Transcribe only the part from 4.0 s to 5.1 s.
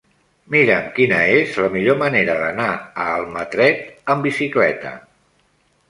amb bicicleta.